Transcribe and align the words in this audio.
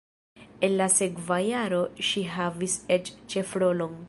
En 0.67 0.77
la 0.79 0.87
sekva 0.93 1.37
jaro 1.49 1.83
ŝi 2.09 2.25
havis 2.39 2.79
eĉ 2.97 3.17
ĉefrolon. 3.35 3.99